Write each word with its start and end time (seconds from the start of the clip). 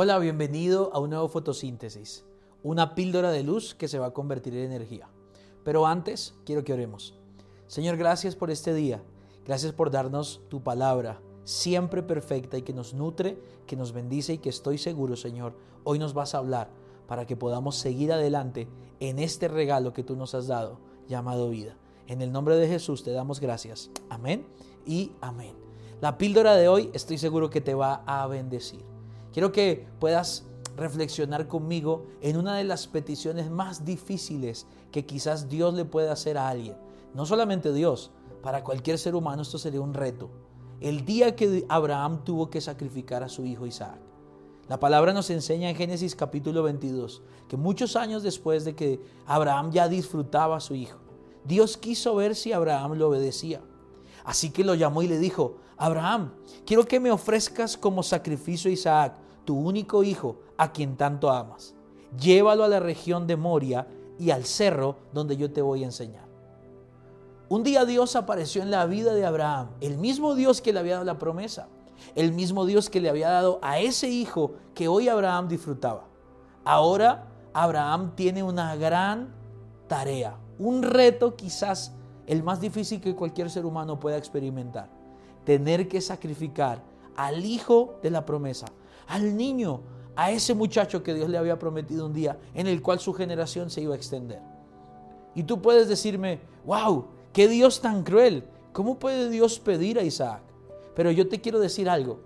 Hola, 0.00 0.20
bienvenido 0.20 0.92
a 0.94 1.00
un 1.00 1.10
nuevo 1.10 1.26
fotosíntesis, 1.26 2.24
una 2.62 2.94
píldora 2.94 3.32
de 3.32 3.42
luz 3.42 3.74
que 3.74 3.88
se 3.88 3.98
va 3.98 4.06
a 4.06 4.12
convertir 4.12 4.54
en 4.54 4.66
energía. 4.66 5.08
Pero 5.64 5.88
antes, 5.88 6.36
quiero 6.46 6.62
que 6.62 6.72
oremos. 6.72 7.18
Señor, 7.66 7.96
gracias 7.96 8.36
por 8.36 8.52
este 8.52 8.72
día. 8.74 9.02
Gracias 9.44 9.72
por 9.72 9.90
darnos 9.90 10.40
tu 10.48 10.62
palabra, 10.62 11.20
siempre 11.42 12.04
perfecta 12.04 12.56
y 12.56 12.62
que 12.62 12.72
nos 12.72 12.94
nutre, 12.94 13.42
que 13.66 13.74
nos 13.74 13.90
bendice 13.90 14.34
y 14.34 14.38
que 14.38 14.50
estoy 14.50 14.78
seguro, 14.78 15.16
Señor, 15.16 15.56
hoy 15.82 15.98
nos 15.98 16.14
vas 16.14 16.32
a 16.32 16.38
hablar 16.38 16.70
para 17.08 17.26
que 17.26 17.34
podamos 17.34 17.74
seguir 17.74 18.12
adelante 18.12 18.68
en 19.00 19.18
este 19.18 19.48
regalo 19.48 19.94
que 19.94 20.04
tú 20.04 20.14
nos 20.14 20.32
has 20.32 20.46
dado, 20.46 20.78
llamado 21.08 21.50
vida. 21.50 21.76
En 22.06 22.22
el 22.22 22.30
nombre 22.30 22.54
de 22.54 22.68
Jesús 22.68 23.02
te 23.02 23.10
damos 23.10 23.40
gracias. 23.40 23.90
Amén 24.10 24.46
y 24.86 25.10
amén. 25.20 25.56
La 26.00 26.18
píldora 26.18 26.54
de 26.54 26.68
hoy 26.68 26.88
estoy 26.94 27.18
seguro 27.18 27.50
que 27.50 27.60
te 27.60 27.74
va 27.74 28.04
a 28.06 28.28
bendecir. 28.28 28.97
Quiero 29.32 29.52
que 29.52 29.86
puedas 29.98 30.44
reflexionar 30.76 31.48
conmigo 31.48 32.06
en 32.20 32.36
una 32.36 32.56
de 32.56 32.64
las 32.64 32.86
peticiones 32.86 33.50
más 33.50 33.84
difíciles 33.84 34.66
que 34.92 35.04
quizás 35.04 35.48
Dios 35.48 35.74
le 35.74 35.84
pueda 35.84 36.12
hacer 36.12 36.38
a 36.38 36.48
alguien. 36.48 36.76
No 37.14 37.26
solamente 37.26 37.72
Dios, 37.72 38.10
para 38.42 38.64
cualquier 38.64 38.98
ser 38.98 39.14
humano 39.14 39.42
esto 39.42 39.58
sería 39.58 39.80
un 39.80 39.94
reto. 39.94 40.30
El 40.80 41.04
día 41.04 41.34
que 41.34 41.66
Abraham 41.68 42.24
tuvo 42.24 42.48
que 42.48 42.60
sacrificar 42.60 43.22
a 43.22 43.28
su 43.28 43.44
hijo 43.44 43.66
Isaac. 43.66 43.98
La 44.68 44.78
palabra 44.78 45.12
nos 45.12 45.30
enseña 45.30 45.70
en 45.70 45.76
Génesis 45.76 46.14
capítulo 46.14 46.62
22 46.62 47.22
que 47.48 47.56
muchos 47.56 47.96
años 47.96 48.22
después 48.22 48.64
de 48.64 48.76
que 48.76 49.00
Abraham 49.26 49.72
ya 49.72 49.88
disfrutaba 49.88 50.58
a 50.58 50.60
su 50.60 50.74
hijo, 50.74 50.98
Dios 51.44 51.76
quiso 51.76 52.14
ver 52.14 52.36
si 52.36 52.52
Abraham 52.52 52.92
lo 52.92 53.08
obedecía. 53.08 53.62
Así 54.24 54.50
que 54.50 54.64
lo 54.64 54.74
llamó 54.74 55.02
y 55.02 55.08
le 55.08 55.18
dijo, 55.18 55.56
Abraham, 55.76 56.32
quiero 56.66 56.84
que 56.84 57.00
me 57.00 57.10
ofrezcas 57.10 57.76
como 57.76 58.02
sacrificio 58.02 58.70
a 58.70 58.74
Isaac, 58.74 59.14
tu 59.44 59.56
único 59.56 60.02
hijo, 60.02 60.40
a 60.56 60.72
quien 60.72 60.96
tanto 60.96 61.30
amas. 61.30 61.74
Llévalo 62.18 62.64
a 62.64 62.68
la 62.68 62.80
región 62.80 63.26
de 63.26 63.36
Moria 63.36 63.86
y 64.18 64.30
al 64.30 64.44
cerro 64.44 64.96
donde 65.12 65.36
yo 65.36 65.52
te 65.52 65.62
voy 65.62 65.82
a 65.82 65.86
enseñar. 65.86 66.26
Un 67.48 67.62
día 67.62 67.86
Dios 67.86 68.14
apareció 68.16 68.60
en 68.60 68.70
la 68.70 68.84
vida 68.84 69.14
de 69.14 69.24
Abraham, 69.24 69.70
el 69.80 69.96
mismo 69.96 70.34
Dios 70.34 70.60
que 70.60 70.72
le 70.72 70.80
había 70.80 70.94
dado 70.94 71.06
la 71.06 71.18
promesa, 71.18 71.68
el 72.14 72.32
mismo 72.32 72.66
Dios 72.66 72.90
que 72.90 73.00
le 73.00 73.08
había 73.08 73.30
dado 73.30 73.58
a 73.62 73.78
ese 73.78 74.08
hijo 74.08 74.54
que 74.74 74.88
hoy 74.88 75.08
Abraham 75.08 75.48
disfrutaba. 75.48 76.04
Ahora 76.64 77.26
Abraham 77.54 78.12
tiene 78.14 78.42
una 78.42 78.76
gran 78.76 79.34
tarea, 79.86 80.36
un 80.58 80.82
reto 80.82 81.36
quizás 81.36 81.94
el 82.28 82.44
más 82.44 82.60
difícil 82.60 83.00
que 83.00 83.16
cualquier 83.16 83.50
ser 83.50 83.66
humano 83.66 83.98
pueda 83.98 84.16
experimentar 84.16 84.88
tener 85.48 85.88
que 85.88 86.02
sacrificar 86.02 86.82
al 87.16 87.42
hijo 87.42 87.98
de 88.02 88.10
la 88.10 88.26
promesa, 88.26 88.66
al 89.06 89.34
niño, 89.34 89.80
a 90.14 90.30
ese 90.30 90.52
muchacho 90.52 91.02
que 91.02 91.14
Dios 91.14 91.30
le 91.30 91.38
había 91.38 91.58
prometido 91.58 92.04
un 92.04 92.12
día, 92.12 92.38
en 92.52 92.66
el 92.66 92.82
cual 92.82 93.00
su 93.00 93.14
generación 93.14 93.70
se 93.70 93.80
iba 93.80 93.94
a 93.94 93.96
extender. 93.96 94.42
Y 95.34 95.44
tú 95.44 95.62
puedes 95.62 95.88
decirme, 95.88 96.40
wow, 96.66 97.06
qué 97.32 97.48
Dios 97.48 97.80
tan 97.80 98.02
cruel. 98.02 98.44
¿Cómo 98.74 98.98
puede 98.98 99.30
Dios 99.30 99.58
pedir 99.58 99.98
a 99.98 100.02
Isaac? 100.02 100.42
Pero 100.94 101.10
yo 101.12 101.26
te 101.30 101.40
quiero 101.40 101.60
decir 101.60 101.88
algo. 101.88 102.20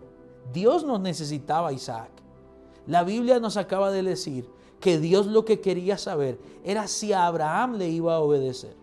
Dios 0.52 0.84
no 0.84 0.98
necesitaba 0.98 1.68
a 1.68 1.72
Isaac. 1.72 2.10
La 2.88 3.04
Biblia 3.04 3.38
nos 3.38 3.56
acaba 3.56 3.92
de 3.92 4.02
decir 4.02 4.50
que 4.80 4.98
Dios 4.98 5.26
lo 5.26 5.44
que 5.44 5.60
quería 5.60 5.96
saber 5.96 6.40
era 6.64 6.88
si 6.88 7.12
a 7.12 7.28
Abraham 7.28 7.76
le 7.76 7.88
iba 7.88 8.16
a 8.16 8.18
obedecer. 8.18 8.74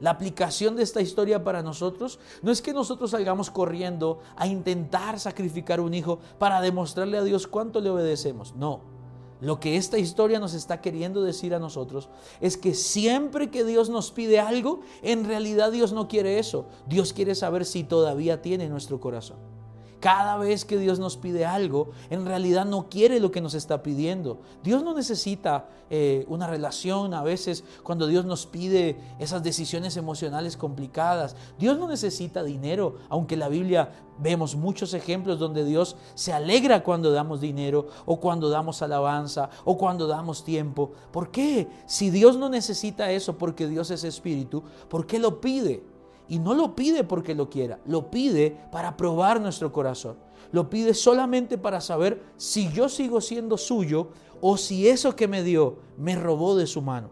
La 0.00 0.10
aplicación 0.10 0.76
de 0.76 0.82
esta 0.82 1.00
historia 1.00 1.42
para 1.42 1.62
nosotros 1.62 2.18
no 2.42 2.52
es 2.52 2.60
que 2.60 2.74
nosotros 2.74 3.12
salgamos 3.12 3.50
corriendo 3.50 4.20
a 4.36 4.46
intentar 4.46 5.18
sacrificar 5.18 5.80
un 5.80 5.94
hijo 5.94 6.18
para 6.38 6.60
demostrarle 6.60 7.18
a 7.18 7.24
Dios 7.24 7.46
cuánto 7.46 7.80
le 7.80 7.90
obedecemos. 7.90 8.54
No. 8.56 8.96
Lo 9.40 9.60
que 9.60 9.76
esta 9.76 9.98
historia 9.98 10.38
nos 10.38 10.54
está 10.54 10.80
queriendo 10.80 11.22
decir 11.22 11.54
a 11.54 11.58
nosotros 11.58 12.08
es 12.40 12.56
que 12.56 12.74
siempre 12.74 13.50
que 13.50 13.64
Dios 13.64 13.90
nos 13.90 14.10
pide 14.10 14.40
algo, 14.40 14.80
en 15.02 15.26
realidad 15.26 15.72
Dios 15.72 15.92
no 15.92 16.08
quiere 16.08 16.38
eso. 16.38 16.66
Dios 16.86 17.12
quiere 17.12 17.34
saber 17.34 17.64
si 17.66 17.84
todavía 17.84 18.40
tiene 18.40 18.68
nuestro 18.68 18.98
corazón. 18.98 19.55
Cada 20.00 20.36
vez 20.36 20.64
que 20.64 20.78
Dios 20.78 20.98
nos 20.98 21.16
pide 21.16 21.46
algo, 21.46 21.90
en 22.10 22.26
realidad 22.26 22.66
no 22.66 22.88
quiere 22.88 23.18
lo 23.18 23.30
que 23.30 23.40
nos 23.40 23.54
está 23.54 23.82
pidiendo. 23.82 24.40
Dios 24.62 24.82
no 24.82 24.94
necesita 24.94 25.68
eh, 25.88 26.26
una 26.28 26.46
relación 26.46 27.14
a 27.14 27.22
veces 27.22 27.64
cuando 27.82 28.06
Dios 28.06 28.24
nos 28.24 28.46
pide 28.46 28.96
esas 29.18 29.42
decisiones 29.42 29.96
emocionales 29.96 30.56
complicadas. 30.56 31.34
Dios 31.58 31.78
no 31.78 31.88
necesita 31.88 32.42
dinero, 32.42 32.96
aunque 33.08 33.34
en 33.34 33.40
la 33.40 33.48
Biblia 33.48 33.90
vemos 34.18 34.54
muchos 34.54 34.94
ejemplos 34.94 35.38
donde 35.38 35.64
Dios 35.64 35.96
se 36.14 36.32
alegra 36.32 36.82
cuando 36.82 37.10
damos 37.10 37.40
dinero 37.40 37.88
o 38.04 38.20
cuando 38.20 38.50
damos 38.50 38.82
alabanza 38.82 39.48
o 39.64 39.78
cuando 39.78 40.06
damos 40.06 40.44
tiempo. 40.44 40.92
¿Por 41.10 41.30
qué? 41.30 41.68
Si 41.86 42.10
Dios 42.10 42.36
no 42.36 42.48
necesita 42.48 43.10
eso 43.12 43.38
porque 43.38 43.66
Dios 43.66 43.90
es 43.90 44.04
espíritu, 44.04 44.62
¿por 44.88 45.06
qué 45.06 45.18
lo 45.18 45.40
pide? 45.40 45.95
Y 46.28 46.38
no 46.38 46.54
lo 46.54 46.74
pide 46.74 47.04
porque 47.04 47.34
lo 47.34 47.48
quiera, 47.48 47.78
lo 47.86 48.10
pide 48.10 48.58
para 48.72 48.96
probar 48.96 49.40
nuestro 49.40 49.72
corazón. 49.72 50.16
Lo 50.52 50.70
pide 50.70 50.94
solamente 50.94 51.58
para 51.58 51.80
saber 51.80 52.22
si 52.36 52.70
yo 52.72 52.88
sigo 52.88 53.20
siendo 53.20 53.56
suyo 53.56 54.10
o 54.40 54.56
si 54.56 54.88
eso 54.88 55.16
que 55.16 55.28
me 55.28 55.42
dio 55.42 55.78
me 55.96 56.16
robó 56.16 56.56
de 56.56 56.66
su 56.66 56.82
mano. 56.82 57.10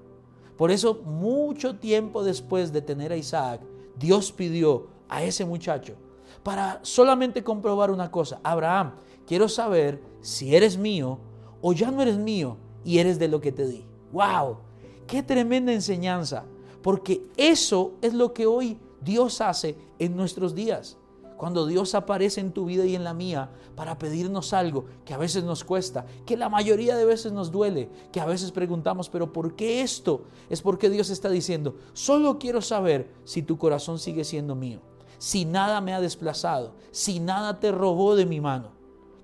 Por 0.57 0.71
eso 0.71 1.03
mucho 1.05 1.77
tiempo 1.77 2.23
después 2.23 2.73
de 2.73 2.83
tener 2.83 3.13
a 3.13 3.17
Isaac, 3.17 3.61
Dios 3.99 4.33
pidió 4.33 4.89
a 5.09 5.23
ese 5.23 5.45
muchacho 5.45 5.97
para 6.43 6.79
solamente 6.83 7.43
comprobar 7.43 7.91
una 7.91 8.11
cosa. 8.11 8.41
Abraham, 8.43 8.95
quiero 9.27 9.49
saber 9.49 10.01
si 10.21 10.55
eres 10.55 10.77
mío 10.77 11.19
o 11.61 11.73
ya 11.73 11.91
no 11.91 12.03
eres 12.03 12.19
mío 12.19 12.57
y 12.85 12.99
eres 12.99 13.19
de 13.19 13.29
lo 13.29 13.41
que 13.41 13.53
te 13.53 13.67
di. 13.67 13.85
¡Wow! 14.13 14.59
¡Qué 15.07 15.23
tremenda 15.23 15.73
enseñanza! 15.73 16.45
Porque 16.83 17.27
eso 17.37 17.95
es 18.03 18.13
lo 18.13 18.35
que 18.35 18.47
hoy 18.47 18.79
Dios 19.05 19.41
hace 19.41 19.77
en 19.99 20.17
nuestros 20.17 20.55
días. 20.55 20.97
Cuando 21.37 21.67
Dios 21.67 21.95
aparece 21.95 22.41
en 22.41 22.53
tu 22.53 22.65
vida 22.65 22.85
y 22.85 22.95
en 22.95 23.03
la 23.03 23.13
mía 23.13 23.51
para 23.75 23.99
pedirnos 23.99 24.53
algo 24.53 24.87
que 25.05 25.15
a 25.15 25.19
veces 25.19 25.43
nos 25.43 25.65
cuesta, 25.65 26.07
que 26.25 26.37
la 26.37 26.49
mayoría 26.49 26.97
de 26.97 27.05
veces 27.05 27.33
nos 27.33 27.51
duele, 27.51 27.91
que 28.13 28.21
a 28.21 28.27
veces 28.27 28.53
preguntamos, 28.53 29.09
pero 29.09 29.33
¿por 29.33 29.57
qué 29.57 29.83
esto? 29.83 30.23
Es 30.49 30.63
porque 30.63 30.91
Dios 30.91 31.11
está 31.11 31.29
diciendo, 31.29 31.75
solo 31.93 32.39
quiero 32.39 32.63
saber 32.63 33.13
si 33.25 33.43
tu 33.43 33.59
corazón 33.59 33.99
sigue 33.99 34.25
siendo 34.25 34.55
mío, 34.55 34.81
si 35.19 35.45
nada 35.45 35.81
me 35.81 35.93
ha 35.93 36.01
desplazado, 36.01 36.77
si 36.93 37.19
nada 37.19 37.59
te 37.59 37.73
robó 37.73 38.15
de 38.15 38.27
mi 38.27 38.41
mano. 38.41 38.71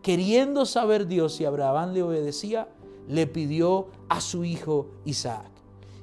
Queriendo 0.03 0.67
saber 0.67 1.07
Dios 1.07 1.35
si 1.35 1.45
Abraham 1.45 1.93
le 1.93 2.03
obedecía, 2.03 2.69
le 3.07 3.27
pidió 3.29 3.87
a 4.09 4.21
su 4.21 4.45
hijo 4.45 4.89
Isaac. 5.05 5.51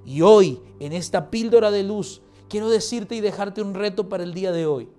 Y 0.06 0.22
hoy, 0.22 0.62
en 0.80 0.94
esta 0.94 1.30
píldora 1.30 1.70
de 1.70 1.84
luz, 1.84 2.22
quiero 2.50 2.70
decirte 2.70 3.16
y 3.16 3.22
dejarte 3.22 3.62
un 3.62 3.74
reto 3.74 4.10
para 4.10 4.24
el 4.24 4.34
día 4.34 4.52
de 4.52 4.66
hoy. 4.66 4.90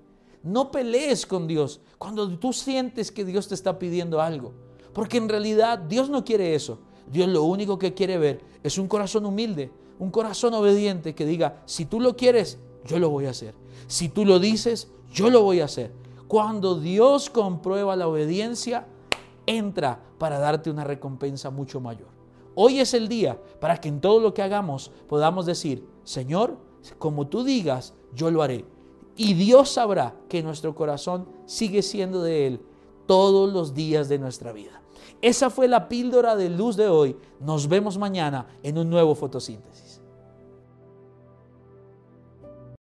No 0.42 0.70
pelees 0.70 1.26
con 1.26 1.46
Dios 1.46 1.80
cuando 1.98 2.28
tú 2.38 2.52
sientes 2.52 3.10
que 3.10 3.24
Dios 3.24 3.48
te 3.48 3.54
está 3.54 3.78
pidiendo 3.78 4.20
algo. 4.20 4.52
Porque 4.92 5.18
en 5.18 5.28
realidad 5.28 5.78
Dios 5.78 6.08
no 6.10 6.24
quiere 6.24 6.54
eso. 6.54 6.78
Dios 7.10 7.28
lo 7.28 7.44
único 7.44 7.78
que 7.78 7.94
quiere 7.94 8.18
ver 8.18 8.40
es 8.62 8.78
un 8.78 8.88
corazón 8.88 9.26
humilde, 9.26 9.70
un 9.98 10.10
corazón 10.10 10.54
obediente 10.54 11.14
que 11.14 11.26
diga, 11.26 11.62
si 11.66 11.84
tú 11.84 12.00
lo 12.00 12.16
quieres, 12.16 12.58
yo 12.84 12.98
lo 12.98 13.10
voy 13.10 13.26
a 13.26 13.30
hacer. 13.30 13.54
Si 13.86 14.08
tú 14.08 14.24
lo 14.24 14.38
dices, 14.38 14.88
yo 15.12 15.30
lo 15.30 15.42
voy 15.42 15.60
a 15.60 15.64
hacer. 15.64 15.92
Cuando 16.26 16.78
Dios 16.78 17.30
comprueba 17.30 17.96
la 17.96 18.08
obediencia, 18.08 18.86
entra 19.46 20.00
para 20.18 20.38
darte 20.38 20.70
una 20.70 20.84
recompensa 20.84 21.50
mucho 21.50 21.80
mayor. 21.80 22.08
Hoy 22.54 22.80
es 22.80 22.92
el 22.92 23.08
día 23.08 23.40
para 23.60 23.80
que 23.80 23.88
en 23.88 24.00
todo 24.00 24.20
lo 24.20 24.34
que 24.34 24.42
hagamos 24.42 24.90
podamos 25.08 25.46
decir, 25.46 25.86
Señor, 26.04 26.58
como 26.98 27.26
tú 27.26 27.44
digas, 27.44 27.94
yo 28.14 28.30
lo 28.30 28.42
haré. 28.42 28.64
Y 29.16 29.34
Dios 29.34 29.70
sabrá 29.70 30.14
que 30.28 30.42
nuestro 30.42 30.74
corazón 30.74 31.26
sigue 31.46 31.82
siendo 31.82 32.22
de 32.22 32.46
Él 32.46 32.60
todos 33.06 33.52
los 33.52 33.74
días 33.74 34.08
de 34.08 34.18
nuestra 34.18 34.52
vida. 34.52 34.80
Esa 35.20 35.50
fue 35.50 35.66
la 35.66 35.88
píldora 35.88 36.36
de 36.36 36.48
luz 36.48 36.76
de 36.76 36.88
hoy. 36.88 37.16
Nos 37.40 37.68
vemos 37.68 37.98
mañana 37.98 38.46
en 38.62 38.78
un 38.78 38.88
nuevo 38.88 39.14
fotosíntesis. 39.14 39.87